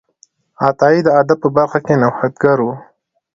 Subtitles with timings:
[0.67, 2.67] عطایي د ادب په برخه کې نوښتګر و.